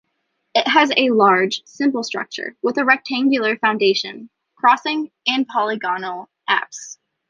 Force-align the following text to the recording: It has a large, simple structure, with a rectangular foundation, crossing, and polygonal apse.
It 0.55 0.67
has 0.67 0.91
a 0.97 1.11
large, 1.11 1.61
simple 1.65 2.01
structure, 2.01 2.55
with 2.63 2.79
a 2.79 2.83
rectangular 2.83 3.55
foundation, 3.57 4.31
crossing, 4.59 5.11
and 5.27 5.47
polygonal 5.47 6.27
apse. 6.47 6.97